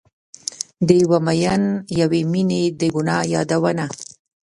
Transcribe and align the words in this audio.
د 0.87 0.89
یو 1.01 1.11
میین 1.29 1.63
یوې 1.99 2.21
میینې 2.31 2.61
د 2.79 2.81
ګناه 2.95 3.23
یادونه 3.33 3.85